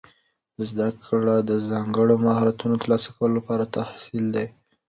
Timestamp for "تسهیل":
3.75-4.25